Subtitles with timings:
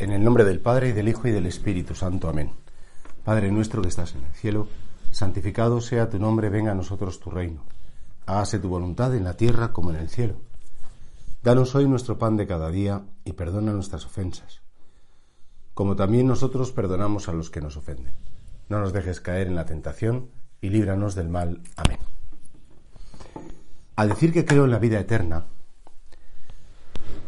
[0.00, 2.30] En el nombre del Padre, y del Hijo, y del Espíritu Santo.
[2.30, 2.52] Amén.
[3.22, 4.66] Padre nuestro que estás en el cielo,
[5.10, 7.64] santificado sea tu nombre, venga a nosotros tu reino.
[8.24, 10.36] Hágase tu voluntad en la tierra como en el cielo.
[11.42, 14.62] Danos hoy nuestro pan de cada día y perdona nuestras ofensas,
[15.74, 18.14] como también nosotros perdonamos a los que nos ofenden.
[18.70, 20.30] No nos dejes caer en la tentación
[20.62, 21.60] y líbranos del mal.
[21.76, 21.98] Amén.
[23.96, 25.44] Al decir que creo en la vida eterna,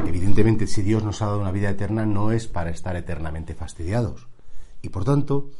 [0.06, 4.28] Evidentemente, si Dios nos ha dado una vida eterna, no es para estar eternamente fastidiados.
[4.82, 5.50] Y por tanto,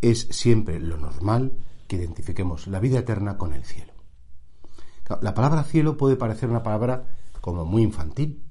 [0.00, 1.52] es siempre lo normal
[1.86, 3.92] que identifiquemos la vida eterna con el cielo.
[5.20, 7.04] La palabra cielo puede parecer una palabra
[7.40, 8.42] como muy infantil.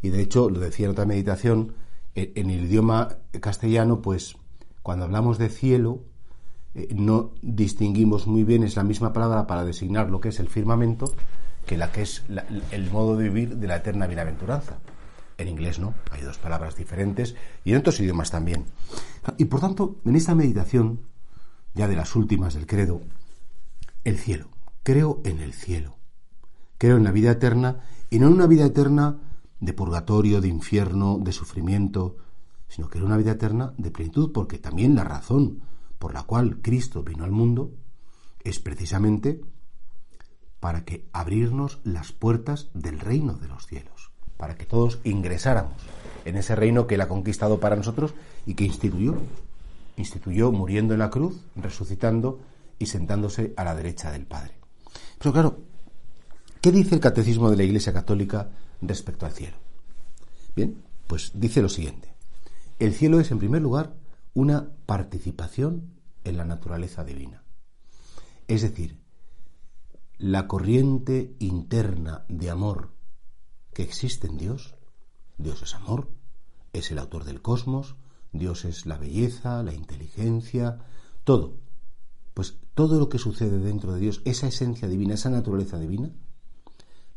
[0.00, 1.74] Y de hecho, lo decía en otra meditación,
[2.14, 4.36] en el idioma castellano, pues
[4.82, 6.04] cuando hablamos de cielo,
[6.74, 10.48] eh, no distinguimos muy bien, es la misma palabra para designar lo que es el
[10.48, 11.12] firmamento,
[11.68, 12.24] que la que es
[12.70, 14.78] el modo de vivir de la eterna bienaventuranza.
[15.36, 18.64] En inglés no, hay dos palabras diferentes y en otros idiomas también.
[19.36, 21.02] Y por tanto, en esta meditación,
[21.74, 23.02] ya de las últimas del credo,
[24.02, 24.48] el cielo.
[24.82, 25.98] Creo en el cielo.
[26.78, 29.18] Creo en la vida eterna y no en una vida eterna
[29.60, 32.16] de purgatorio, de infierno, de sufrimiento,
[32.68, 35.60] sino que en una vida eterna de plenitud, porque también la razón
[35.98, 37.72] por la cual Cristo vino al mundo
[38.42, 39.42] es precisamente
[40.60, 45.82] para que abrirnos las puertas del reino de los cielos, para que todos ingresáramos
[46.24, 48.14] en ese reino que Él ha conquistado para nosotros
[48.46, 49.16] y que instituyó.
[49.96, 52.40] Instituyó muriendo en la cruz, resucitando
[52.78, 54.54] y sentándose a la derecha del Padre.
[55.18, 55.58] Pero claro,
[56.60, 58.50] ¿qué dice el Catecismo de la Iglesia Católica
[58.82, 59.56] respecto al cielo?
[60.54, 62.12] Bien, pues dice lo siguiente.
[62.78, 63.94] El cielo es, en primer lugar,
[64.34, 67.42] una participación en la naturaleza divina.
[68.46, 68.98] Es decir,
[70.18, 72.90] la corriente interna de amor
[73.72, 74.74] que existe en Dios.
[75.38, 76.10] Dios es amor,
[76.72, 77.94] es el autor del cosmos,
[78.32, 80.78] Dios es la belleza, la inteligencia,
[81.22, 81.54] todo.
[82.34, 86.10] Pues todo lo que sucede dentro de Dios, esa esencia divina, esa naturaleza divina,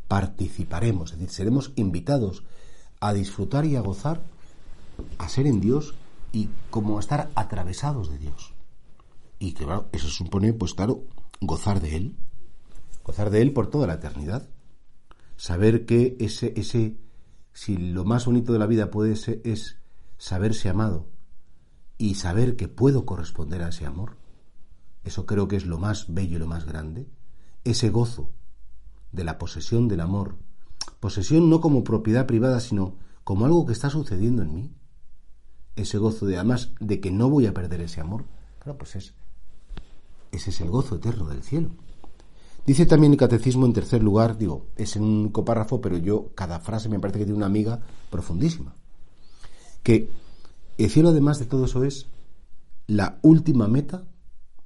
[0.08, 2.44] participaremos, es decir, seremos invitados
[3.00, 4.22] a disfrutar y a gozar,
[5.18, 5.96] a ser en Dios
[6.32, 8.54] y como a estar atravesados de Dios.
[9.40, 11.04] Y claro, eso supone, pues claro,
[11.40, 12.16] gozar de Él,
[13.04, 14.50] gozar de Él por toda la eternidad.
[15.38, 16.98] Saber que ese, ese,
[17.54, 19.78] si lo más bonito de la vida puede ser, es
[20.18, 21.08] saberse amado
[21.98, 24.18] y saber que puedo corresponder a ese amor,
[25.04, 27.08] eso creo que es lo más bello y lo más grande,
[27.64, 28.30] ese gozo
[29.12, 30.38] de la posesión del amor,
[31.00, 34.76] posesión no como propiedad privada, sino como algo que está sucediendo en mí,
[35.76, 38.26] ese gozo de además de que no voy a perder ese amor,
[38.60, 39.14] claro, pues es,
[40.32, 41.72] ese es el gozo eterno del cielo.
[42.66, 46.60] Dice también el catecismo en tercer lugar, digo, es en un copárrafo, pero yo cada
[46.60, 47.80] frase me parece que tiene una amiga
[48.10, 48.76] profundísima,
[49.82, 50.10] que
[50.78, 52.08] el cielo además de todo eso es
[52.88, 54.04] la última meta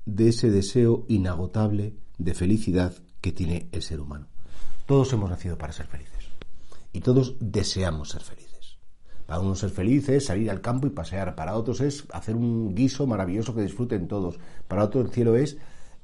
[0.06, 4.28] de ese deseo inagotable de felicidad que tiene el ser humano.
[4.86, 6.26] Todos hemos nacido para ser felices
[6.92, 8.78] y todos deseamos ser felices.
[9.26, 12.76] Para unos ser felices es salir al campo y pasear, para otros es hacer un
[12.76, 15.58] guiso maravilloso que disfruten todos, para otros el cielo es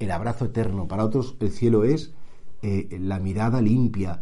[0.06, 2.14] el abrazo eterno, para otros el cielo es
[2.62, 4.22] eh, la mirada limpia.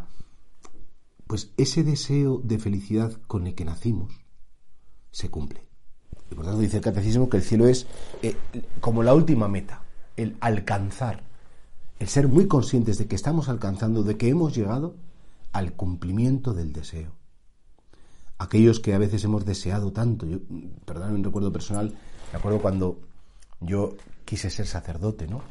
[1.28, 4.13] Pues ese deseo de felicidad con el que nacimos
[5.12, 5.68] se cumple.
[6.31, 7.88] Y por tanto dice el catecismo que el cielo es
[8.22, 8.35] eh,
[8.79, 9.84] como la última meta,
[10.16, 11.23] el alcanzar,
[12.00, 14.95] el ser muy conscientes de que estamos alcanzando, de que hemos llegado
[15.51, 17.13] al cumplimiento del deseo.
[18.38, 20.38] Aquellos que a veces hemos deseado tanto, yo,
[20.85, 21.94] perdón, un recuerdo personal,
[22.31, 23.00] me acuerdo cuando
[23.59, 25.41] yo quise ser sacerdote, ¿no?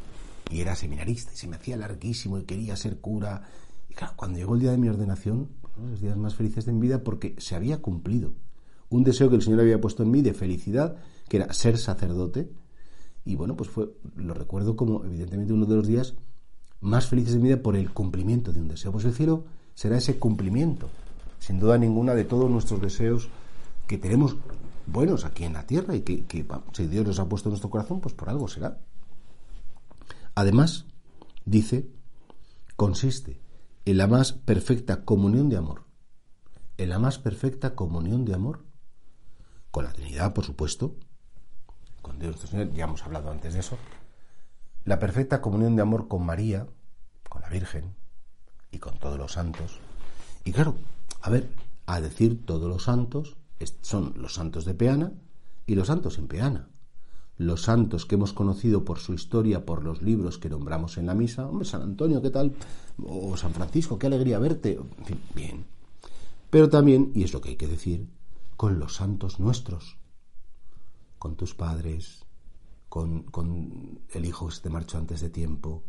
[0.50, 3.48] Y era seminarista y se me hacía larguísimo y quería ser cura.
[3.88, 6.80] Y claro, cuando llegó el día de mi ordenación, los días más felices de mi
[6.80, 8.32] vida, porque se había cumplido
[8.90, 10.96] un deseo que el Señor había puesto en mí de felicidad,
[11.28, 12.50] que era ser sacerdote.
[13.24, 13.70] Y bueno, pues
[14.16, 16.14] lo recuerdo como evidentemente uno de los días
[16.80, 18.92] más felices de mi vida por el cumplimiento de un deseo.
[18.92, 19.44] Pues el cielo
[19.74, 20.88] será ese cumplimiento,
[21.38, 23.28] sin duda ninguna, de todos nuestros deseos
[23.86, 24.36] que tenemos
[24.86, 27.70] buenos aquí en la tierra y que, que si Dios los ha puesto en nuestro
[27.70, 28.78] corazón, pues por algo será.
[30.38, 30.86] Además,
[31.46, 31.90] dice,
[32.76, 33.40] consiste
[33.86, 35.82] en la más perfecta comunión de amor,
[36.76, 38.64] en la más perfecta comunión de amor.
[39.72, 40.94] Con la Trinidad, por supuesto,
[42.02, 43.78] con Dios nuestro Señor, ya hemos hablado antes de eso,
[44.84, 46.68] la perfecta comunión de amor con María,
[47.28, 47.96] con la Virgen
[48.70, 49.80] y con todos los santos.
[50.44, 50.76] Y claro,
[51.20, 51.50] a ver,
[51.86, 53.36] a decir todos los santos,
[53.80, 55.10] son los santos de Peana
[55.66, 56.68] y los santos en Peana
[57.38, 61.14] los santos que hemos conocido por su historia, por los libros que nombramos en la
[61.14, 62.52] misa, hombre, San Antonio, ¿qué tal?
[63.04, 64.72] O San Francisco, qué alegría verte.
[64.72, 65.64] En fin, bien.
[66.50, 68.08] Pero también, y es lo que hay que decir,
[68.56, 69.98] con los santos nuestros,
[71.18, 72.24] con tus padres,
[72.88, 75.84] con, con el hijo que se te marchó antes de tiempo,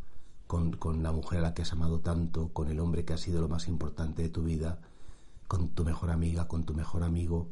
[0.45, 3.17] con, con, la mujer a la que has amado tanto, con el hombre que ha
[3.17, 4.81] sido lo más importante de tu vida,
[5.47, 7.49] con tu mejor amiga, con tu mejor amigo.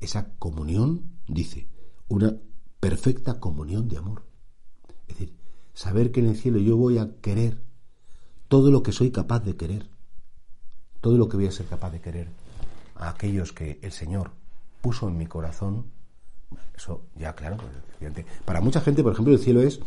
[0.00, 1.68] esa comunión, dice,
[2.08, 2.36] una
[2.80, 4.22] perfecta comunión de amor.
[5.08, 5.36] Es decir,
[5.74, 7.62] saber que en el cielo yo voy a querer
[8.48, 9.88] todo lo que soy capaz de querer,
[11.00, 12.28] todo lo que voy a ser capaz de querer
[12.94, 14.30] a aquellos que el Señor
[14.80, 15.86] puso en mi corazón,
[16.76, 19.80] eso ya claro, pues, para mucha gente, por ejemplo, el cielo es,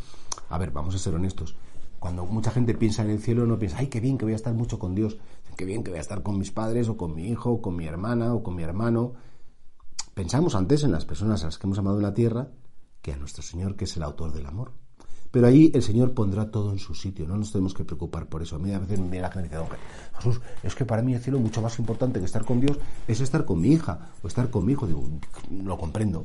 [0.50, 1.56] a ver, vamos a ser honestos,
[2.00, 4.38] cuando mucha gente piensa en el cielo no piensa, ay, qué bien que voy a
[4.38, 5.18] estar mucho con Dios,
[5.58, 7.76] qué bien que voy a estar con mis padres o con mi hijo o con
[7.76, 9.14] mi hermana o con mi hermano.
[10.14, 12.50] Pensamos antes en las personas a las que hemos amado en la tierra
[13.02, 14.72] que a nuestro Señor, que es el autor del amor.
[15.32, 18.42] Pero ahí el Señor pondrá todo en su sitio, no nos tenemos que preocupar por
[18.42, 18.56] eso.
[18.56, 19.64] A mí a veces me la gente dice,
[20.18, 23.22] Jesús, es que para mí el cielo mucho más importante que estar con Dios es
[23.22, 24.88] estar con mi hija o estar con mi hijo.
[24.88, 25.08] Digo,
[25.52, 26.24] lo comprendo.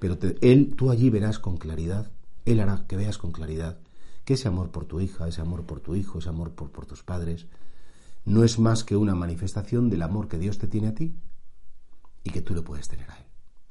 [0.00, 2.10] Pero Él, tú allí verás con claridad,
[2.46, 3.78] Él hará que veas con claridad
[4.24, 6.86] que ese amor por tu hija, ese amor por tu hijo, ese amor por, por
[6.86, 7.46] tus padres,
[8.24, 11.14] no es más que una manifestación del amor que Dios te tiene a ti
[12.24, 13.24] y que tú le puedes tener a Él.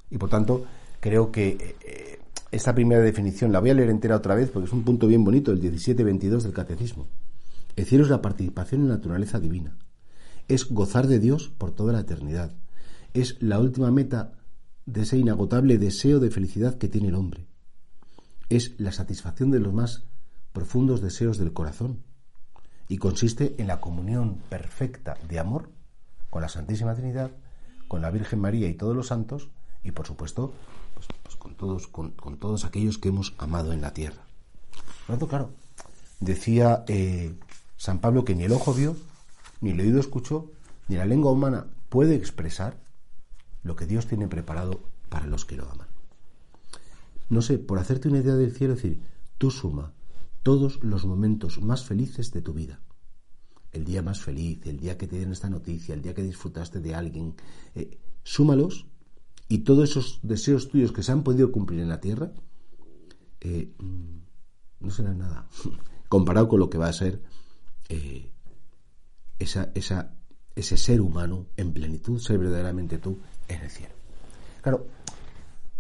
[0.10, 0.66] Y por tanto,
[1.08, 2.20] creo que eh, eh,
[2.52, 5.24] esta primera definición la voy a leer entera otra vez porque es un punto bien
[5.24, 7.08] bonito, el 17-22 del Catecismo.
[7.78, 9.78] El cielo es la participación en la naturaleza divina.
[10.50, 12.52] Es gozar de Dios por toda la eternidad.
[13.14, 14.34] Es la última meta
[14.86, 17.48] de ese inagotable deseo de felicidad que tiene el hombre.
[18.50, 20.04] Es la satisfacción de los más
[20.52, 22.04] profundos deseos del corazón
[22.90, 25.70] y consiste en la comunión perfecta de amor
[26.30, 27.32] con la Santísima Trinidad,
[27.88, 29.50] con la Virgen María y todos los santos
[29.84, 30.54] y por supuesto
[30.98, 34.24] pues, pues con todos con, todos aquellos que hemos amado en la tierra.
[35.06, 35.50] Por tanto, claro,
[36.20, 37.36] decía eh,
[37.78, 38.96] San Pablo que ni el ojo vio,
[39.62, 40.50] ni el oído escuchó,
[40.88, 42.78] ni la lengua humana puede expresar
[43.64, 44.80] lo que Dios tiene preparado
[45.10, 45.88] para los que lo aman.
[47.30, 49.00] No sé, por hacerte una idea del cielo, decir,
[49.38, 49.94] tú suma
[50.42, 52.80] todos los momentos más felices de tu vida.
[53.72, 56.80] El día más feliz, el día que te dieron esta noticia, el día que disfrutaste
[56.80, 57.36] de alguien,
[57.76, 58.88] eh, súmalos
[59.48, 62.32] y todos esos deseos tuyos que se han podido cumplir en la tierra,
[63.42, 63.72] eh,
[64.80, 65.48] no serán nada
[66.10, 67.22] comparado con lo que va a ser
[67.90, 68.32] eh,
[69.40, 70.14] esa, esa,
[70.56, 73.94] ese ser humano en plenitud, ser verdaderamente tú en el cielo.
[74.62, 74.88] Claro,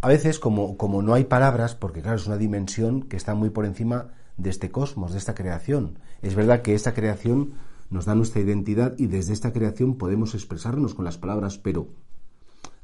[0.02, 3.50] a veces como, como no hay palabras, porque claro, es una dimensión que está muy
[3.50, 6.00] por encima de este cosmos, de esta creación.
[6.22, 7.54] Es verdad que esta creación
[7.90, 11.88] nos da nuestra identidad y desde esta creación podemos expresarnos con las palabras, pero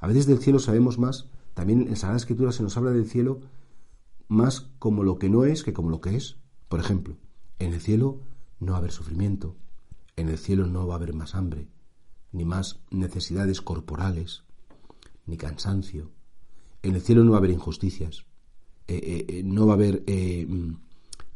[0.04, 3.40] a veces del cielo sabemos más, también en Sagrada Escritura se nos habla del cielo
[4.28, 6.36] más como lo que no es que como lo que es.
[6.68, 7.16] Por ejemplo,
[7.60, 8.20] en el cielo
[8.60, 9.56] no va a haber sufrimiento,
[10.18, 11.70] en el cielo no va a haber más hambre,
[12.34, 14.44] ni más necesidades corporales,
[15.26, 16.12] ni cansancio.
[16.82, 18.26] En el cielo no va a haber injusticias,
[18.90, 20.04] eh, eh, eh, no va a haber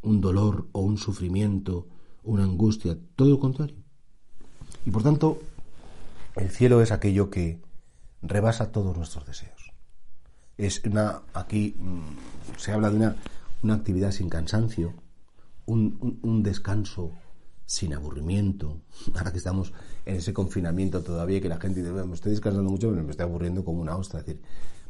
[0.02, 1.88] un dolor o un sufrimiento,
[2.22, 3.78] una angustia, todo lo contrario.
[4.86, 5.40] Y por tanto,
[6.36, 7.66] el cielo es aquello que
[8.22, 9.74] rebasa todos nuestros deseos.
[10.58, 13.16] Es una, aquí mm, se habla de una,
[13.64, 14.94] una actividad sin cansancio,
[15.66, 17.12] un, un, descanso
[17.66, 18.81] sin aburrimiento.
[19.16, 19.74] Ahora que estamos
[20.06, 23.26] en ese confinamiento todavía, que la gente dice, me estoy descansando mucho, pero me estoy
[23.26, 24.21] aburriendo como una ostra.
[24.21, 24.42] Es decir,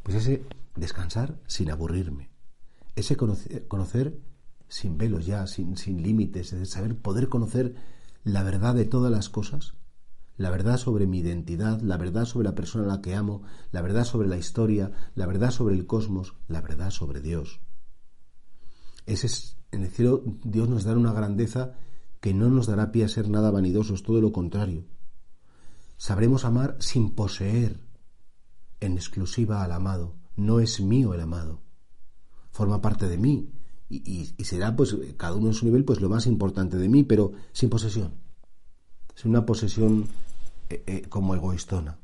[0.04, 0.44] pues ese
[0.76, 2.30] descansar sin aburrirme,
[2.96, 4.18] ese conocer, conocer
[4.70, 7.76] sin velos ya, sin, sin límites, de saber poder conocer
[8.24, 9.74] la verdad de todas las cosas,
[10.38, 13.42] la verdad sobre mi identidad, la verdad sobre la persona a la que amo,
[13.72, 17.60] la verdad sobre la historia, la verdad sobre el cosmos, la verdad sobre Dios.
[19.06, 21.74] Ese es, en el cielo Dios nos dará una grandeza
[22.20, 24.86] que no nos dará pie a ser nada vanidosos, todo lo contrario.
[25.98, 27.80] Sabremos amar sin poseer
[28.80, 30.16] en exclusiva al amado.
[30.36, 31.62] No es mío el amado.
[32.52, 33.52] Forma parte de mí,
[33.90, 37.34] y, será pues cada uno en su nivel pues lo más importante de mí, pero
[37.54, 38.14] sin posesión.
[39.16, 40.08] Es una posesión
[40.70, 41.98] eh, eh, como egoístona.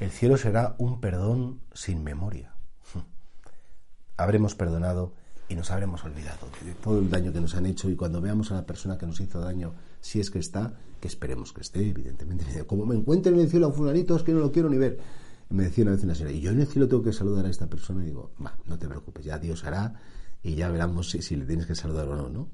[0.00, 2.54] El cielo será un perdón sin memoria.
[4.16, 5.12] Habremos perdonado
[5.48, 8.52] y nos habremos olvidado de todo el daño que nos han hecho y cuando veamos
[8.52, 11.88] a la persona que nos hizo daño, si es que está, que esperemos que esté,
[11.88, 12.64] evidentemente.
[12.66, 15.00] Como me encuentren en el cielo a fulanito, es que no lo quiero ni ver.
[15.48, 17.50] Me decía una vez una señora, y yo en el cielo tengo que saludar a
[17.50, 18.30] esta persona y digo,
[18.66, 20.00] no te preocupes, ya Dios hará
[20.42, 22.48] y ya veremos si, le tienes que saludar o no, ¿no?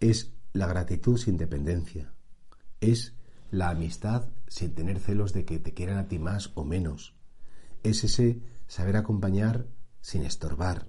[0.00, 2.12] Es la gratitud sin dependencia,
[2.80, 3.14] es
[3.50, 7.14] la amistad sin tener celos de que te quieran a ti más o menos,
[7.82, 9.66] es ese saber acompañar
[10.00, 10.88] sin estorbar.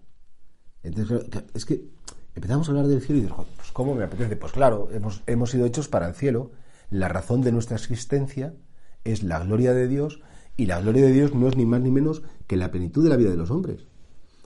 [0.84, 1.90] Entonces, es que
[2.36, 4.36] empezamos a hablar del cielo y dices, pues ¿cómo me apetece?
[4.36, 6.52] Pues claro, hemos, hemos sido hechos para el cielo,
[6.90, 8.54] la razón de nuestra existencia
[9.04, 10.22] es la gloria de Dios
[10.58, 13.10] Y la gloria de Dios no es ni más ni menos que la plenitud de
[13.10, 13.88] la vida de los hombres.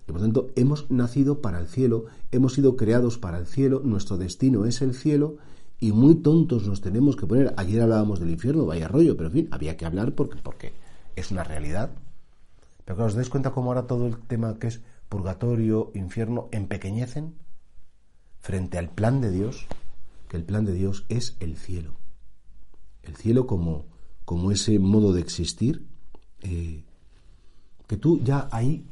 [0.07, 4.17] Y por tanto, hemos nacido para el cielo, hemos sido creados para el cielo, nuestro
[4.17, 5.37] destino es el cielo,
[5.79, 7.53] y muy tontos nos tenemos que poner.
[7.57, 10.73] Ayer hablábamos del infierno, vaya rollo, pero en fin, había que hablar porque, porque
[11.15, 11.91] es una realidad.
[12.85, 17.35] Pero claro, ¿os dais cuenta cómo ahora todo el tema que es purgatorio, infierno, empequeñecen
[18.39, 19.67] frente al plan de Dios?
[20.29, 21.95] Que el plan de Dios es el cielo.
[23.03, 23.85] El cielo como,
[24.23, 25.87] como ese modo de existir,
[26.41, 26.83] eh,
[27.87, 28.85] que tú ya ahí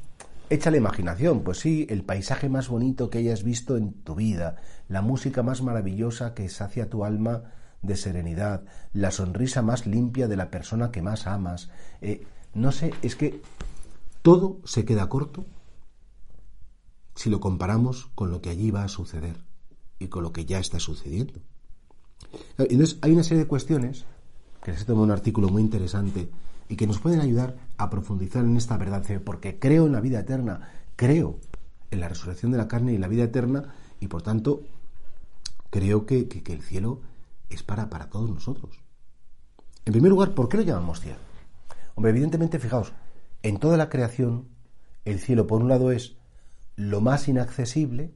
[0.50, 4.56] echa la imaginación, pues sí, el paisaje más bonito que hayas visto en tu vida,
[4.88, 10.36] la música más maravillosa que sacia tu alma de serenidad, la sonrisa más limpia de
[10.36, 11.70] la persona que más amas.
[12.00, 13.42] Eh, no sé, es que
[14.22, 15.44] todo se queda corto
[17.14, 19.36] si lo comparamos con lo que allí va a suceder
[19.98, 21.40] y con lo que ya está sucediendo.
[22.58, 24.06] Entonces, hay una serie de cuestiones,
[24.64, 26.30] que se toma un artículo muy interesante,
[26.68, 30.20] y que nos pueden ayudar a profundizar en esta verdad, porque creo en la vida
[30.20, 31.38] eterna, creo
[31.90, 34.62] en la resurrección de la carne y la vida eterna, y por tanto
[35.70, 37.00] creo que, el cielo
[37.50, 38.80] es para, para todos nosotros.
[39.84, 41.18] En primer lugar, ¿por qué lo llamamos cielo?
[41.94, 42.92] Hombre, evidentemente, fijaos,
[43.42, 44.48] en toda la creación,
[45.04, 46.16] el cielo, por un lado, es
[46.76, 48.12] lo más inaccesible,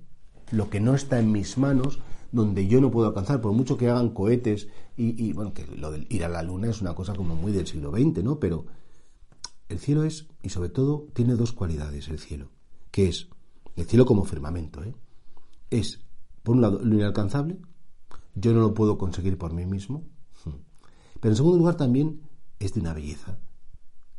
[0.50, 3.88] lo que no está en mis manos, donde yo no puedo alcanzar, por mucho que
[3.88, 7.36] hagan cohetes y, bueno, que lo de ir a la luna es una cosa como
[7.36, 8.40] muy del siglo XX, ¿no?
[8.40, 8.66] Pero
[9.68, 12.50] el cielo es, y sobre todo, tiene dos cualidades el cielo,
[12.90, 13.28] que es
[13.76, 14.94] el cielo como firmamento, ¿eh?
[15.70, 16.00] Es,
[16.42, 17.58] por un lado, lo inalcanzable,
[18.34, 20.04] yo no lo puedo conseguir por mí mismo,
[21.20, 22.22] pero en segundo lugar también
[22.58, 23.38] es de una belleza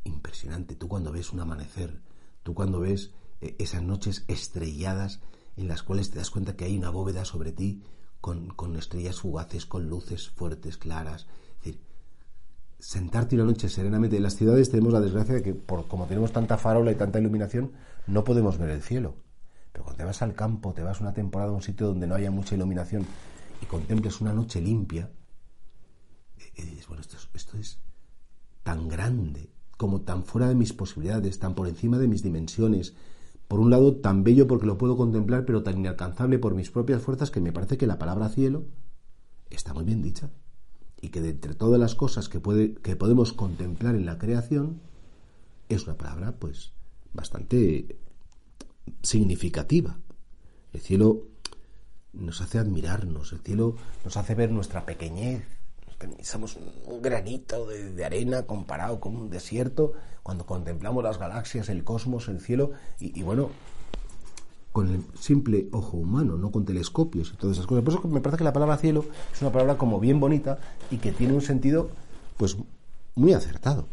[0.03, 0.75] impresionante.
[0.75, 2.01] Tú cuando ves un amanecer,
[2.43, 3.11] tú cuando ves
[3.41, 5.21] eh, esas noches estrelladas
[5.61, 7.83] en las cuales te das cuenta que hay una bóveda sobre ti
[8.21, 11.27] con, estrellas fugaces, con luces fuertes, claras.
[11.57, 11.79] Decir,
[12.79, 14.17] sentarte una noche serenamente.
[14.17, 17.19] En las ciudades tenemos la desgracia de que, por, como tenemos tanta farola y tanta
[17.19, 17.71] iluminación,
[18.07, 19.15] no podemos ver el cielo.
[19.71, 22.15] Pero cuando te vas al campo, te vas una temporada a un sitio donde no
[22.15, 23.05] haya mucha iluminación
[23.61, 25.09] y contemples una noche limpia,
[26.55, 27.79] y dices, bueno, esto esto es
[28.63, 32.95] tan grande, como tan fuera de mis posibilidades, tan por encima de mis dimensiones,
[33.49, 37.01] por un lado tan bello porque lo puedo contemplar, pero tan inalcanzable por mis propias
[37.01, 38.67] fuerzas que me parece que la palabra cielo
[39.49, 40.29] está muy bien dicha.
[41.01, 42.39] Y que de entre todas las cosas que,
[42.83, 44.81] que podemos contemplar en la creación,
[45.67, 46.73] es una palabra pues
[47.11, 47.97] bastante
[49.01, 49.97] significativa.
[50.71, 51.23] El cielo
[52.13, 55.43] nos hace admirarnos, el cielo nos hace ver nuestra pequeñez,
[56.23, 62.27] somos un granito de, arena comparado con un desierto, cuando contemplamos las galaxias, el cosmos,
[62.27, 63.49] el cielo, y, bueno,
[64.71, 67.83] con el simple ojo humano, no con telescopios y todas esas cosas.
[67.83, 70.59] Por eso me parece que la palabra cielo es una palabra como bien bonita
[70.91, 71.89] y que tiene un sentido,
[72.37, 72.57] pues,
[73.15, 73.87] muy acertado.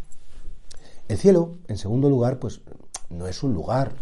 [1.08, 2.60] El cielo, en segundo lugar, pues,
[3.10, 3.92] no es un lugar.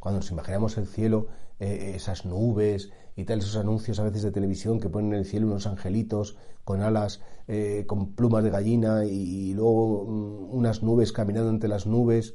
[0.00, 1.28] Cuando nos imaginamos el cielo,
[1.58, 5.24] eh, esas nubes, y tal, esos anuncios a veces de televisión que ponen en el
[5.24, 11.12] cielo unos angelitos con alas, eh, con plumas de gallina y, luego mm, unas nubes
[11.12, 12.34] caminando entre las nubes.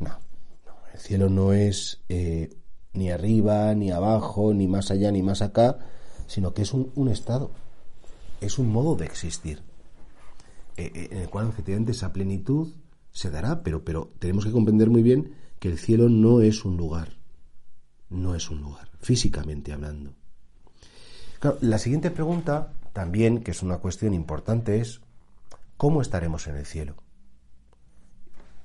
[0.00, 0.10] No,
[0.92, 2.50] el cielo no es eh,
[2.94, 5.78] ni arriba, ni abajo, ni más allá, ni más acá,
[6.26, 7.52] sino que es un, estado,
[8.40, 9.62] es un modo de existir,
[10.76, 12.72] eh, en el cual efectivamente esa plenitud
[13.12, 16.76] se dará, pero, pero tenemos que comprender muy bien que el cielo no es un
[16.76, 17.16] lugar,
[18.10, 20.14] no es un lugar, físicamente hablando.
[21.60, 25.00] la siguiente pregunta, también, que es una cuestión importante, es
[25.76, 26.94] ¿cómo estaremos en el cielo?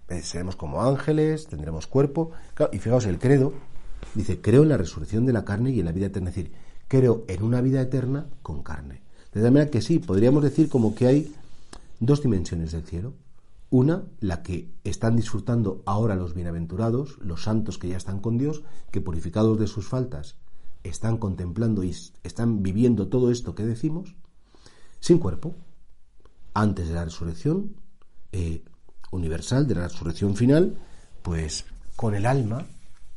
[0.09, 1.47] Eh, ¿Seremos como ángeles?
[1.47, 2.31] ¿Tendremos cuerpo?
[2.71, 3.53] y fijaos, el credo
[4.13, 6.29] dice, creo en la resurrección de la carne y en la vida eterna.
[6.29, 6.51] Es decir,
[6.87, 9.01] creo en una vida eterna con carne.
[9.33, 11.35] De tal manera que sí, podríamos decir como que hay
[11.99, 13.13] dos dimensiones del cielo.
[13.71, 18.63] Una, la que están disfrutando ahora los bienaventurados, los santos que ya están con Dios,
[18.91, 20.35] que purificados de sus faltas
[20.83, 24.17] están contemplando y están viviendo todo esto que decimos,
[24.99, 25.55] sin cuerpo,
[26.53, 27.77] antes de la resurrección
[28.33, 28.61] eh,
[29.09, 30.77] universal, de la resurrección final,
[31.21, 31.63] pues
[31.95, 32.65] con el alma,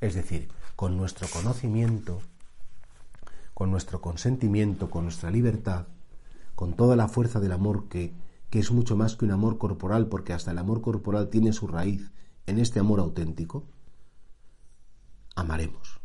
[0.00, 0.46] es decir,
[0.76, 2.20] con nuestro conocimiento,
[3.54, 5.88] con nuestro consentimiento, con nuestra libertad,
[6.54, 8.12] con toda la fuerza del amor que
[8.54, 11.66] que es mucho más que un amor corporal, porque hasta el amor corporal tiene su
[11.66, 12.12] raíz
[12.46, 13.64] en este amor auténtico,
[15.34, 16.00] amaremos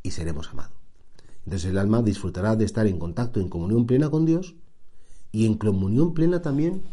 [0.00, 0.78] y seremos amados.
[1.44, 4.54] Entonces el alma disfrutará de estar en contacto, en comunión plena con Dios
[5.32, 6.84] y en comunión plena también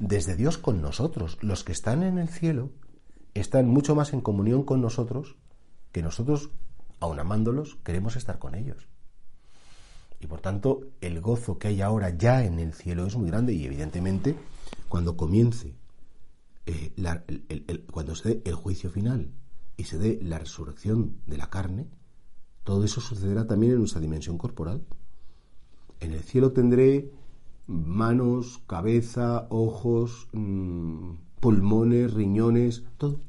[0.00, 1.38] desde Dios con nosotros.
[1.40, 2.70] Los que están en el cielo
[3.32, 5.36] están mucho más en comunión con nosotros
[5.92, 6.50] que nosotros,
[6.98, 8.88] aun amándolos, queremos estar con ellos.
[10.20, 13.52] Y por tanto, el gozo que hay ahora ya en el cielo es muy grande
[13.52, 14.34] y evidentemente
[14.88, 15.74] cuando comience
[16.66, 16.92] eh,
[17.92, 19.30] cuando se dé el juicio final
[19.76, 21.86] y se dé la resurrección de la carne,
[22.64, 24.82] todo eso sucederá también en nuestra dimensión corporal.
[26.00, 27.12] En el cielo tendré
[27.66, 33.20] manos, cabeza, ojos, mm, pulmones, riñones, todo.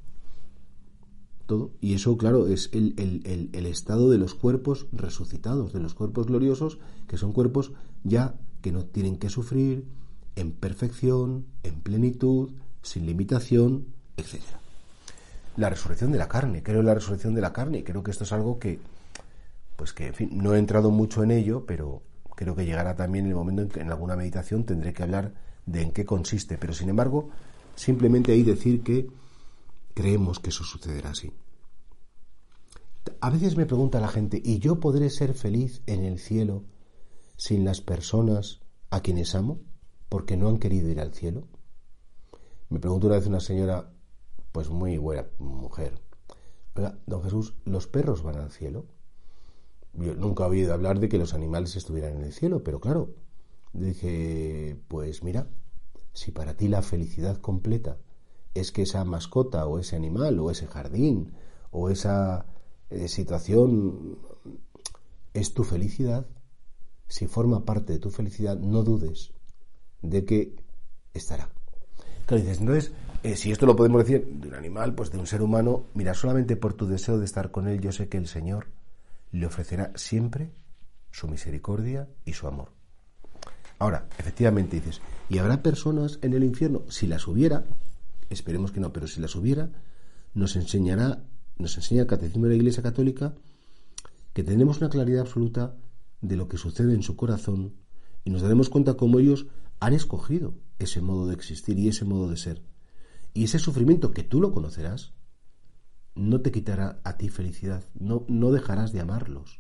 [1.47, 1.71] Todo.
[1.81, 2.93] Y eso, claro, es el,
[3.53, 6.77] el, estado de los cuerpos resucitados, de los cuerpos gloriosos,
[7.07, 7.71] que son cuerpos
[8.03, 9.85] ya que no tienen que sufrir,
[10.35, 12.51] en perfección, en plenitud,
[12.81, 13.87] sin limitación,
[14.17, 14.41] etc.
[15.55, 18.11] La resurrección de la carne, creo en la resurrección de la carne, y creo que
[18.11, 18.79] esto es algo que,
[19.77, 22.03] pues que, en fin, no he entrado mucho en ello, pero
[22.35, 25.33] creo que llegará también el momento en que en alguna meditación tendré que hablar
[25.65, 26.57] de en qué consiste.
[26.57, 27.29] Pero sin embargo,
[27.75, 29.07] simplemente hay decir que
[29.97, 31.33] creemos que eso sucederá así.
[33.19, 36.65] A veces me pregunta la gente, ¿y yo podré ser feliz en el cielo
[37.35, 38.59] sin las personas
[38.91, 39.59] a quienes amo
[40.07, 41.47] porque no han querido ir al cielo?
[42.69, 43.91] Me preguntó una vez una señora,
[44.51, 45.99] pues muy buena mujer,
[47.07, 48.85] don Jesús, ¿los perros van al cielo?
[49.93, 53.15] Yo nunca he oído hablar de que los animales estuvieran en el cielo, pero claro,
[53.73, 55.47] dije, pues mira,
[56.13, 57.97] si para ti la felicidad completa
[58.59, 61.33] es que esa mascota o ese animal o ese jardín
[61.71, 62.45] o esa
[62.89, 64.17] eh, situación
[65.33, 66.25] es tu felicidad,
[67.07, 69.31] si forma parte de tu felicidad, no dudes
[70.01, 70.55] de que
[71.13, 71.49] estará.
[72.29, 72.91] Dices, entonces,
[73.23, 76.13] eh, si esto lo podemos decir de un animal, pues de un ser humano, mira,
[76.13, 78.67] solamente por tu deseo de estar con él, yo sé que el Señor
[79.31, 80.51] le ofrecerá siempre
[81.11, 82.71] su misericordia y su amor.
[83.79, 86.81] Ahora, efectivamente dices, ¿y habrá personas en el infierno?
[86.89, 87.65] Si las hubiera,
[88.29, 89.71] esperemos que no, pero si las hubiera,
[90.33, 91.23] nos enseñará,
[91.57, 93.35] nos enseña el Catecismo de la Iglesia Católica
[94.33, 95.75] que tenemos una claridad absoluta
[96.21, 97.73] de lo que sucede en su corazón
[98.23, 99.47] y nos daremos cuenta cómo ellos
[99.79, 102.61] han escogido ese modo de existir y ese modo de ser.
[103.33, 105.13] Y ese sufrimiento que tú lo conocerás,
[106.15, 109.59] no te quitará a ti felicidad, no, no dejarás de amarlos.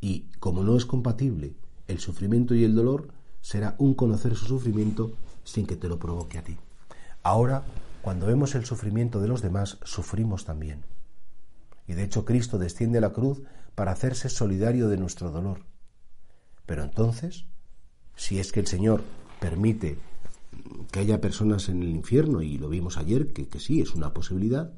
[0.00, 3.08] Y como no es compatible el sufrimiento y el dolor,
[3.40, 5.12] será un conocer su sufrimiento
[5.44, 6.56] sin que te lo provoque a ti.
[7.28, 7.62] Ahora,
[8.00, 10.86] cuando vemos el sufrimiento de los demás, sufrimos también.
[11.86, 13.42] Y de hecho Cristo desciende a la cruz
[13.74, 15.60] para hacerse solidario de nuestro dolor.
[16.64, 17.44] Pero entonces,
[18.16, 19.04] si es que el Señor
[19.40, 19.98] permite
[20.90, 24.72] que haya personas en el infierno, y lo vimos ayer, que, sí, es una posibilidad,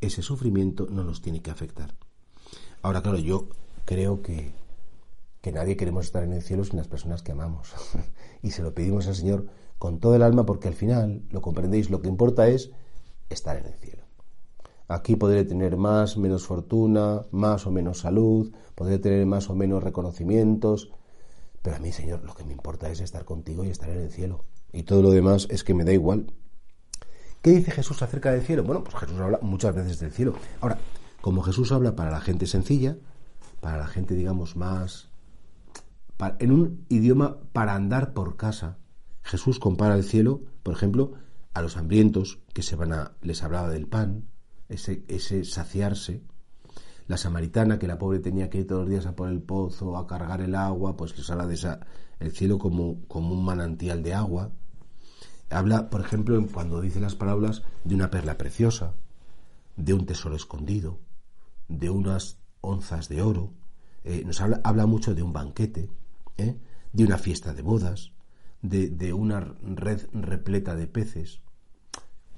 [0.00, 1.96] ese sufrimiento no nos tiene que afectar.
[2.80, 3.48] Ahora, claro, yo
[3.86, 4.52] creo que,
[5.40, 7.72] que nadie queremos estar en el cielo sin las personas que amamos.
[8.44, 11.90] y se lo pedimos al Señor con todo el alma porque al final, lo comprendéis,
[11.90, 12.70] lo que importa es
[13.28, 14.04] estar en el cielo.
[14.88, 19.82] Aquí podré tener más, menos fortuna, más o menos salud, podré tener más o menos
[19.82, 20.90] reconocimientos,
[21.62, 24.10] pero a mí, Señor, lo que me importa es estar contigo y estar en el
[24.10, 24.44] cielo.
[24.72, 26.32] Y todo lo demás es que me da igual.
[27.42, 28.64] ¿Qué dice Jesús acerca del cielo?
[28.64, 30.34] Bueno, pues Jesús habla muchas veces del cielo.
[30.60, 30.78] Ahora,
[31.20, 32.96] como Jesús habla para la gente sencilla,
[33.60, 35.08] para la gente, digamos, más...
[36.38, 38.78] en un idioma para andar por casa,
[39.28, 41.12] Jesús compara el cielo, por ejemplo,
[41.52, 43.12] a los hambrientos que se van a...
[43.20, 44.24] les hablaba del pan,
[44.70, 46.22] ese, ese saciarse.
[47.06, 49.98] La samaritana, que la pobre tenía que ir todos los días a por el pozo,
[49.98, 51.80] a cargar el agua, pues les habla de esa,
[52.20, 54.50] el cielo como, como un manantial de agua.
[55.50, 58.94] Habla, por ejemplo, cuando dice las palabras de una perla preciosa,
[59.76, 61.00] de un tesoro escondido,
[61.68, 63.52] de unas onzas de oro.
[64.04, 65.90] Eh, nos habla, habla, mucho de un banquete,
[66.38, 66.58] ¿eh?
[66.94, 68.12] de una fiesta de bodas,
[68.62, 71.40] de, de, una red repleta de peces.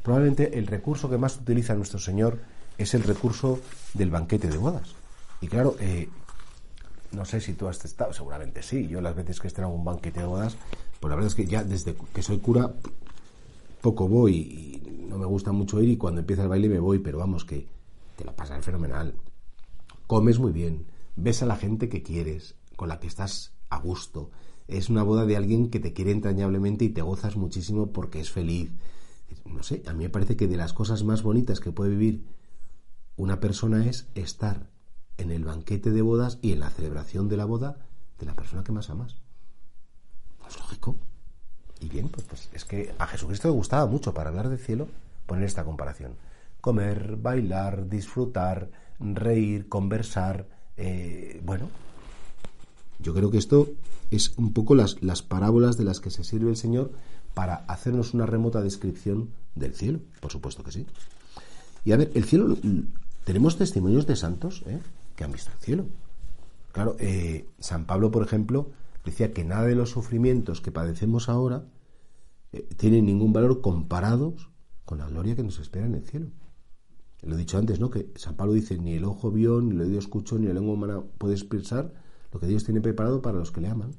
[0.02, 2.40] Probablemente el recurso que más utiliza nuestro Señor
[2.78, 3.60] es el recurso
[3.94, 4.94] del banquete de bodas.
[5.40, 6.08] Y claro, eh,
[7.12, 8.86] no sé si tú has estado, seguramente sí.
[8.88, 10.56] Yo las veces que he en un banquete de bodas,
[11.00, 12.72] pues la verdad es que ya desde que soy cura
[13.80, 16.98] poco voy y no me gusta mucho ir y cuando empieza el baile me voy,
[16.98, 17.66] pero vamos que
[18.16, 19.14] te lo pasas fenomenal.
[20.06, 24.30] Comes muy bien, ves a la gente que quieres, con la que estás a gusto.
[24.70, 28.30] Es una boda de alguien que te quiere entrañablemente y te gozas muchísimo porque es
[28.30, 28.70] feliz.
[29.44, 32.24] No sé, a mí me parece que de las cosas más bonitas que puede vivir
[33.16, 34.70] una persona es estar
[35.18, 37.76] en el banquete de bodas y en la celebración de la boda
[38.18, 39.16] de la persona que más amas.
[40.48, 40.96] Es lógico.
[41.80, 44.88] Y bien, pues, pues, es que a Jesucristo le gustaba mucho para hablar del cielo
[45.26, 46.12] poner esta comparación.
[46.60, 50.46] Comer, bailar, disfrutar, reír, conversar.
[50.76, 51.68] Eh, bueno,
[53.02, 53.68] yo creo que esto
[54.10, 56.92] es un poco las, las parábolas de las que se sirve el Señor
[57.34, 60.00] para hacernos una remota descripción del cielo.
[60.20, 60.86] Por supuesto que sí.
[61.84, 62.56] Y a ver, el cielo,
[63.24, 64.80] tenemos testimonios de santos ¿eh?
[65.16, 65.86] que han visto el cielo.
[66.72, 68.70] Claro, eh, San Pablo, por ejemplo,
[69.04, 71.64] decía que nada de los sufrimientos que padecemos ahora
[72.52, 74.50] eh, tienen ningún valor comparados
[74.84, 76.26] con la gloria que nos espera en el cielo.
[77.22, 77.90] Lo he dicho antes, ¿no?
[77.90, 80.74] Que San Pablo dice, ni el ojo vio, ni el oído escuchó, ni la lengua
[80.74, 81.92] humana puede expresar
[82.32, 83.96] lo que Dios tiene preparado para los que le aman.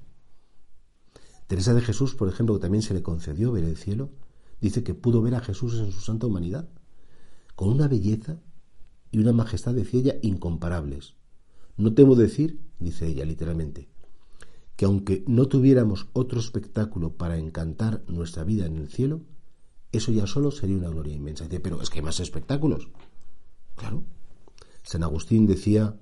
[1.48, 4.10] Teresa de Jesús, por ejemplo, que también se le concedió ver el cielo,
[4.62, 6.70] dice que pudo ver a Jesús en su santa humanidad,
[7.56, 8.40] con una belleza
[9.12, 11.16] y una majestad, decía ella, incomparables.
[11.78, 13.90] No temo decir, dice ella literalmente,
[14.76, 19.22] que aunque no tuviéramos otro espectáculo para encantar nuestra vida en el cielo,
[19.92, 21.44] eso ya solo sería una gloria inmensa.
[21.44, 22.88] Dice, pero es que hay más espectáculos.
[23.76, 24.04] Claro.
[24.84, 26.00] San Agustín decía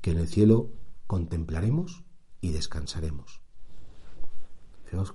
[0.00, 0.70] que en el cielo
[1.06, 2.04] contemplaremos
[2.40, 3.40] y descansaremos.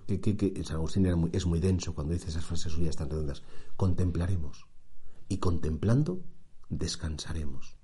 [0.07, 3.43] que, San Agustín es muy denso cuando dice esas frases suyas tan redondas.
[3.77, 4.65] Contemplaremos.
[5.27, 6.23] Y contemplando,
[6.69, 7.77] descansaremos.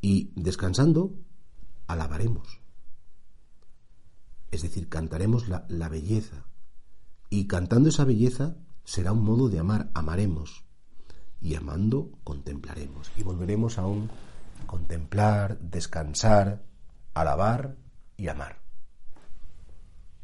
[0.00, 1.14] Y descansando,
[1.86, 2.60] alabaremos.
[4.50, 6.46] Es decir, cantaremos la, la belleza.
[7.28, 9.90] Y cantando esa belleza será un modo de amar.
[9.94, 10.64] Amaremos.
[11.40, 13.12] Y amando, contemplaremos.
[13.16, 14.10] Y volveremos a un
[14.66, 16.69] contemplar, descansar,
[17.14, 17.76] alabar
[18.16, 18.60] y amar.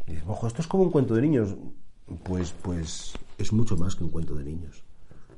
[0.06, 1.56] Y dices, ojo, esto es como un cuento de niños.
[2.24, 4.84] Pues, pues es mucho más que un cuento de niños.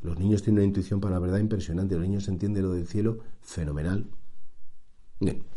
[0.03, 1.95] Los niños tienen una intuición para la verdad impresionante.
[1.95, 4.07] Los niños entienden lo del cielo fenomenal.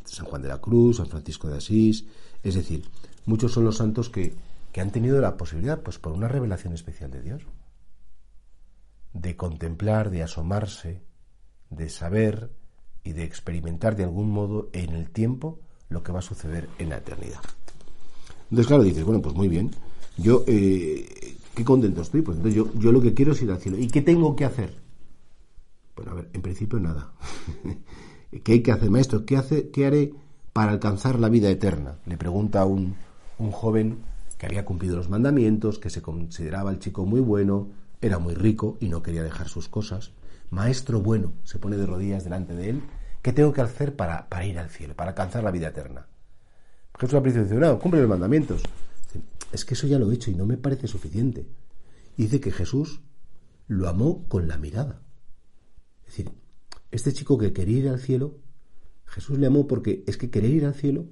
[0.06, 2.06] San Juan de la Cruz, San Francisco de Asís.
[2.42, 2.86] Es decir,
[3.26, 4.34] muchos son los santos que,
[4.72, 7.44] que han tenido la posibilidad, pues por una revelación especial de Dios,
[9.14, 11.04] de contemplar, de asomarse,
[11.70, 12.52] de saber
[13.04, 15.60] y de experimentar de algún modo en el tiempo
[15.92, 17.42] lo que va a suceder en la eternidad.
[18.44, 19.72] Entonces, claro, dices, bueno, pues muy bien,
[20.18, 23.60] yo, eh, qué contento estoy, pues entonces yo, yo lo que quiero es ir al
[23.60, 23.78] cielo.
[23.78, 24.76] ¿Y qué tengo que hacer?
[25.96, 27.12] Bueno, a ver, en principio nada.
[28.44, 29.26] ¿Qué hay que hacer, maestro?
[29.26, 30.14] ¿Qué, hace, qué haré
[30.54, 31.98] para alcanzar la vida eterna?
[32.06, 32.96] Le pregunta un,
[33.38, 34.00] un joven
[34.38, 37.68] que había cumplido los mandamientos, que se consideraba el chico muy bueno,
[38.02, 40.12] era muy rico y no quería dejar sus cosas.
[40.50, 42.84] Maestro bueno, se pone de rodillas delante de él
[43.22, 46.08] ¿Qué tengo que hacer para, para ir al cielo, para alcanzar la vida eterna?
[47.00, 48.64] Jesús al principio no, cumple los mandamientos.
[49.52, 51.48] es que eso ya lo he hecho y no me parece suficiente.
[52.18, 53.02] Y dice que Jesús
[53.68, 55.02] lo amó con la mirada.
[56.02, 56.32] Es decir,
[56.92, 58.36] este chico que quería ir al cielo,
[59.06, 61.06] Jesús le amó porque es que querer ir al cielo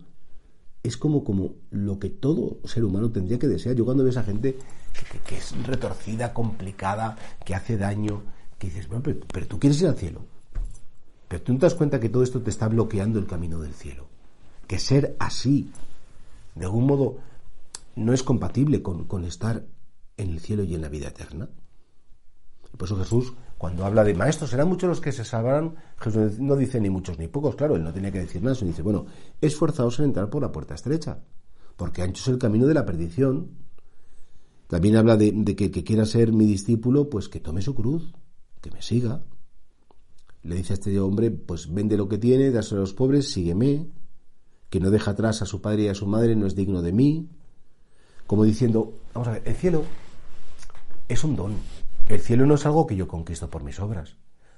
[0.83, 3.75] es como, como lo que todo ser humano tendría que desear.
[3.75, 4.57] Yo cuando veo a esa gente
[5.25, 8.23] que, es retorcida, complicada, que hace daño,
[8.57, 10.25] que dices, bueno, pero tú quieres ir al cielo.
[11.29, 13.73] Pero tú no te das cuenta que todo esto te está bloqueando el camino del
[13.73, 14.07] cielo.
[14.67, 15.71] Que ser así,
[16.55, 17.17] de algún modo,
[17.95, 19.63] no es compatible con, estar
[20.17, 21.47] en el cielo y en la vida eterna.
[22.75, 26.55] Por eso Jesús, cuando habla de maestros, serán muchos los que se salvarán, Jesús no
[26.55, 29.05] dice ni muchos ni pocos, claro, él no tenía que decir nada, sino dice, bueno,
[29.39, 31.19] esforzaos en entrar por la puerta estrecha,
[31.75, 33.51] porque ancho es el camino de la perdición.
[34.67, 38.13] También habla de, que que quiera ser mi discípulo, pues que tome su cruz,
[38.61, 39.21] que me siga,
[40.43, 43.87] le dice a este hombre, pues vende lo que tiene, dáselo a los pobres, sígueme,
[44.69, 46.93] que no deja atrás a su padre y a su madre, no es digno de
[46.93, 47.29] mí.
[48.27, 49.83] Como diciendo, vamos a ver, el cielo
[51.07, 51.55] es un don.
[52.07, 54.15] El cielo no es algo que yo conquisto por mis obras.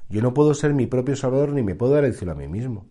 [0.09, 2.47] Yo no puedo ser mi propio salvador ni me puedo dar el cielo a mí
[2.47, 2.85] mismo.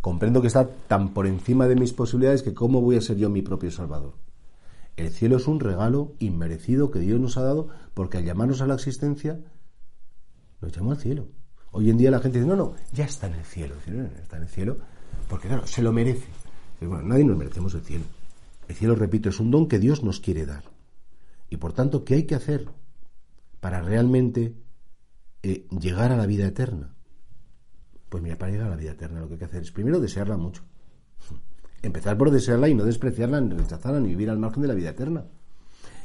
[0.00, 3.30] Comprendo que está tan por encima de mis posibilidades que cómo voy a ser yo
[3.30, 4.14] mi propio salvador.
[4.96, 8.66] El cielo es un regalo inmerecido que Dios nos ha dado porque al llamarnos a
[8.66, 9.40] la existencia,
[10.60, 11.28] nos llama al cielo.
[11.76, 13.74] Hoy en día la gente dice, no, no, ya está en el cielo.
[14.22, 14.76] Está en el cielo
[15.28, 16.28] porque, claro, se lo merece.
[16.80, 18.04] bueno, nadie nos merecemos el cielo.
[18.68, 20.62] El cielo, repito, es un don que Dios nos quiere dar.
[21.50, 22.68] Y por tanto, ¿qué hay que hacer
[23.58, 24.54] para realmente
[25.42, 26.94] eh, llegar a la vida eterna?
[28.08, 29.98] Pues mira, para llegar a la vida eterna lo que hay que hacer es primero
[29.98, 30.62] desearla mucho.
[31.82, 34.90] Empezar por desearla y no despreciarla, ni rechazarla, ni vivir al margen de la vida
[34.90, 35.26] eterna.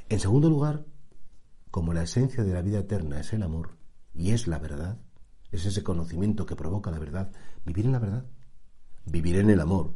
[0.09, 0.83] En segundo lugar,
[1.69, 3.77] como la esencia de la vida eterna es el amor
[4.15, 4.97] y es la verdad,
[5.51, 7.31] es ese conocimiento que provoca la verdad,
[7.65, 8.25] vivir en la verdad,
[9.05, 9.93] vivir en el amor.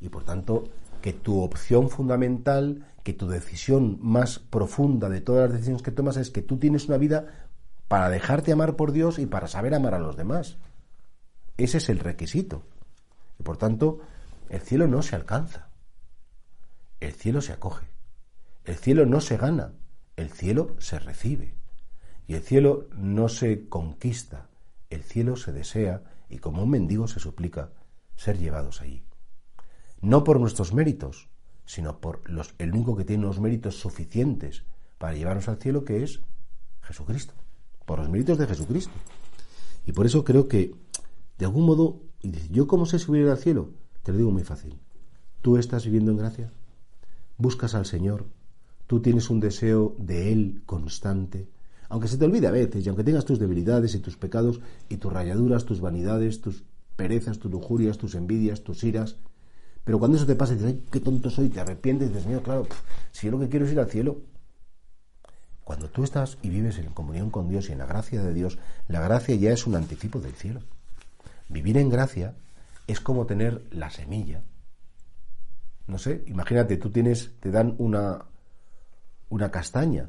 [0.00, 0.64] Y por tanto,
[1.00, 6.16] que tu opción fundamental, que tu decisión más profunda de todas las decisiones que tomas
[6.16, 7.48] es que tú tienes una vida
[7.88, 10.56] para dejarte amar por Dios y para saber amar a los demás.
[11.56, 12.62] Ese es el requisito.
[13.38, 14.00] Y por tanto,
[14.48, 15.68] el cielo no se alcanza.
[17.00, 17.86] El cielo se acoge.
[18.64, 19.72] El cielo no se gana.
[20.16, 21.54] El cielo se recibe.
[22.26, 24.48] Y el cielo no se conquista,
[24.94, 27.72] el cielo se desea y como un mendigo se suplica
[28.16, 29.04] ser llevados allí.
[30.00, 31.28] No por nuestros méritos,
[31.64, 34.64] sino por los, el único que tiene los méritos suficientes
[34.98, 36.20] para llevarnos al cielo, que es
[36.82, 37.34] Jesucristo,
[37.86, 38.92] por los méritos de Jesucristo.
[39.86, 40.74] Y por eso creo que,
[41.38, 42.00] de algún modo,
[42.50, 43.70] ¿yo cómo sé subir al cielo?
[44.02, 44.78] Te lo digo muy fácil.
[45.40, 46.52] Tú estás viviendo en gracia,
[47.36, 48.26] buscas al Señor,
[48.86, 51.48] tú tienes un deseo de Él constante,
[51.92, 54.96] aunque se te olvide a veces, y aunque tengas tus debilidades y tus pecados y
[54.96, 56.64] tus rayaduras, tus vanidades, tus
[56.96, 59.16] perezas, tus lujurias, tus envidias, tus iras,
[59.84, 62.66] pero cuando eso te pasa, dices, ay, qué tonto soy, te arrepientes dices, Señor, claro,
[63.10, 64.22] si yo lo que quiero es ir al cielo.
[65.64, 68.58] Cuando tú estás y vives en comunión con Dios y en la gracia de Dios,
[68.88, 70.60] la gracia ya es un anticipo del cielo.
[71.50, 72.34] Vivir en gracia
[72.86, 74.42] es como tener la semilla.
[75.86, 78.24] No sé, imagínate, tú tienes, te dan una,
[79.28, 80.08] una castaña.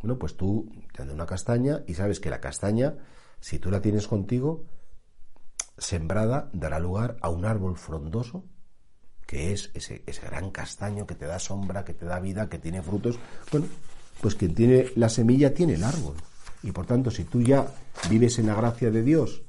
[0.00, 2.96] Bueno, pues tú te dan una castaña y sabes que la castaña,
[3.40, 4.64] si tú la tienes contigo,
[5.76, 8.44] sembrada, dará lugar a un árbol frondoso
[9.26, 12.58] que es ese, ese gran castaño que te da sombra, que te da vida, que
[12.58, 13.18] tiene frutos.
[13.52, 13.66] Bueno,
[14.22, 16.14] pues quien tiene la semilla tiene el árbol.
[16.62, 17.70] Y por tanto, si tú ya
[18.08, 19.42] vives en la gracia de Dios,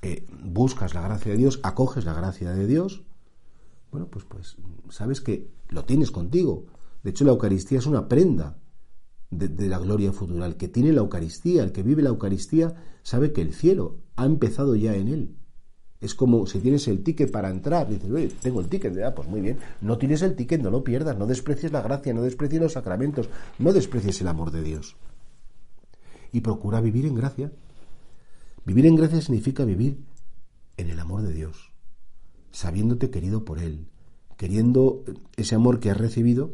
[0.00, 3.02] eh, buscas la gracia de Dios, acoges la gracia de Dios,
[3.90, 4.56] bueno, pues, pues
[4.88, 6.64] sabes que lo tienes contigo.
[7.02, 8.56] De hecho, la Eucaristía es una prenda
[9.30, 10.46] de, la gloria futura.
[10.46, 14.26] El que tiene la Eucaristía, el que vive la Eucaristía, sabe que el cielo ha
[14.26, 15.36] empezado ya en él.
[16.00, 19.28] Es como si tienes el ticket para entrar, dices, oye, tengo el ticket, ah, pues
[19.28, 22.60] muy bien, no tienes el ticket, no lo pierdas, no desprecies la gracia, no desprecies
[22.60, 24.96] los sacramentos, no desprecies el amor de Dios.
[26.32, 27.50] Y procura vivir en gracia.
[28.66, 30.04] Vivir en gracia significa vivir
[30.76, 31.72] en el amor de Dios,
[32.50, 33.88] sabiéndote querido por Él,
[34.36, 35.02] queriendo
[35.36, 36.52] ese amor que has recibido,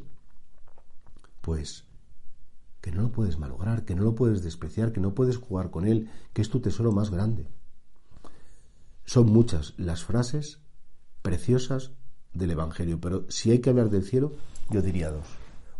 [1.40, 1.84] pues
[2.82, 5.86] que no lo puedes malograr, que no lo puedes despreciar, que no puedes jugar con
[5.86, 7.46] Él, que es tu tesoro más grande.
[9.04, 10.58] Son muchas las frases
[11.22, 11.92] preciosas
[12.34, 14.32] del Evangelio, pero si hay que hablar del cielo,
[14.68, 15.26] yo diría dos.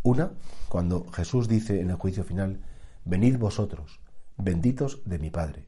[0.05, 0.33] Una,
[0.69, 2.61] cuando Jesús dice en el juicio final,
[3.05, 3.99] venid vosotros,
[4.37, 5.67] benditos de mi Padre,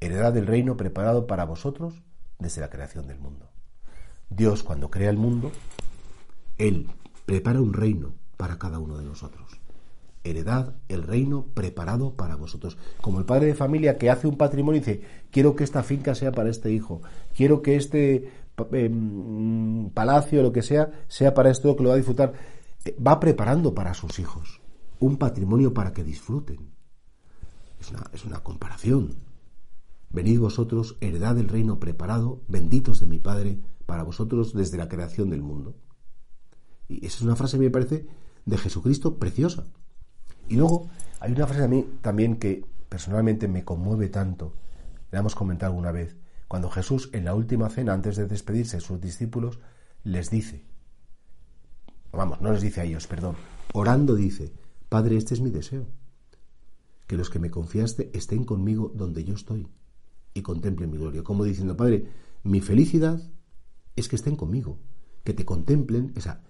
[0.00, 2.02] heredad del reino preparado para vosotros
[2.40, 3.48] desde la creación del mundo.
[4.30, 5.52] Dios cuando crea el mundo,
[6.58, 6.90] Él
[7.24, 9.61] prepara un reino para cada uno de nosotros
[10.24, 12.78] heredad el reino preparado para vosotros.
[13.00, 16.14] Como el padre de familia que hace un patrimonio y dice, quiero que esta finca
[16.14, 17.02] sea para este hijo,
[17.34, 18.30] quiero que este
[18.72, 22.32] eh, palacio, lo que sea, sea para esto que lo va a disfrutar.
[23.04, 24.60] Va preparando para sus hijos
[24.98, 26.72] un patrimonio para que disfruten.
[27.80, 29.16] Es una, es una comparación.
[30.10, 35.30] Venid vosotros, heredad del reino preparado, benditos de mi Padre, para vosotros desde la creación
[35.30, 35.74] del mundo.
[36.88, 38.06] Y esa es una frase, me parece,
[38.44, 39.64] de Jesucristo preciosa.
[40.52, 44.52] Y luego hay una frase a mí también que personalmente me conmueve tanto,
[45.10, 46.14] la hemos comentado alguna vez,
[46.46, 49.60] cuando Jesús en la última cena, antes de despedirse de sus discípulos,
[50.04, 50.66] les dice,
[52.12, 53.36] vamos, no les dice a ellos, perdón,
[53.72, 54.52] orando dice,
[54.90, 55.86] Padre, este es mi deseo,
[57.06, 59.66] que los que me confiaste estén conmigo donde yo estoy
[60.34, 62.08] y contemplen mi gloria, como diciendo, Padre,
[62.42, 63.22] mi felicidad
[63.96, 64.76] es que estén conmigo,
[65.24, 66.42] que te contemplen, esa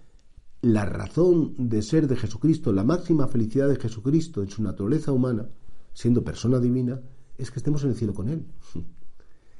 [0.63, 5.49] la razón de ser de Jesucristo, la máxima felicidad de Jesucristo en su naturaleza humana,
[5.93, 7.01] siendo persona divina,
[7.37, 8.47] es que estemos en el cielo con Él.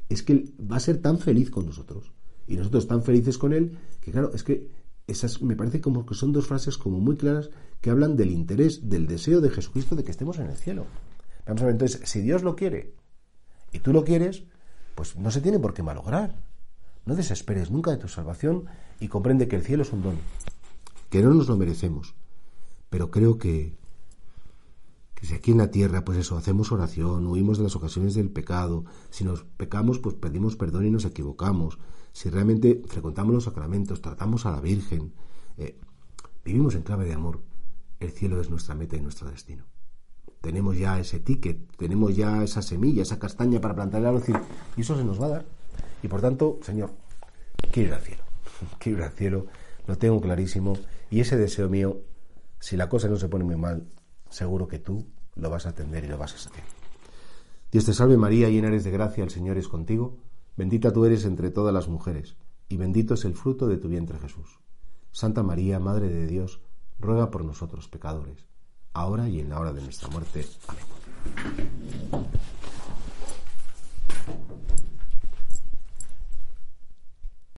[0.07, 2.13] Es que Él va a ser tan feliz con nosotros
[2.47, 4.69] y nosotros tan felices con Él, que claro, es que
[5.05, 7.49] esas me parece como que son dos frases como muy claras
[7.81, 10.85] que hablan del interés, del deseo de Jesucristo de que estemos en el cielo.
[11.45, 12.93] Vamos a ver, entonces, si Dios lo quiere
[13.73, 14.45] y tú lo quieres,
[14.95, 16.41] pues no se tiene por qué malograr.
[17.05, 18.67] No desesperes nunca de tu salvación
[19.01, 20.15] y comprende que el cielo es un don
[21.13, 22.15] que no nos lo merecemos.
[22.89, 23.77] Pero creo que,
[25.13, 28.31] que si aquí en la tierra, pues eso, hacemos oración, huimos de las ocasiones del
[28.31, 31.77] pecado, si nos pecamos, pues pedimos perdón y nos equivocamos,
[32.13, 35.13] si realmente frecuentamos los sacramentos, tratamos a la Virgen,
[35.57, 35.79] eh,
[36.43, 37.41] vivimos en clave de amor,
[37.99, 39.65] el cielo es nuestra meta y nuestro destino.
[40.41, 44.35] Tenemos ya ese ticket, tenemos ya esa semilla, esa castaña para plantarle al decir,
[44.75, 45.45] y eso se nos va a dar.
[46.01, 46.89] Y por tanto, Señor,
[47.71, 48.23] quiero ir al cielo,
[48.79, 49.45] quiero ir al cielo,
[49.85, 50.75] lo tengo clarísimo
[51.13, 52.01] y ese deseo mío,
[52.59, 53.85] si la cosa no se pone muy mal,
[54.31, 56.63] seguro que tú lo vas a atender y lo vas a hacer.
[57.71, 60.17] Dios te salve María, llena eres de gracia, el Señor es contigo,
[60.57, 62.35] bendita tú eres entre todas las mujeres,
[62.67, 64.57] y bendito es el fruto de tu vientre Jesús.
[65.11, 66.61] Santa María, Madre de Dios,
[66.97, 68.47] ruega por nosotros pecadores,
[68.93, 70.47] ahora y en la hora de nuestra muerte.
[70.67, 72.25] Amén.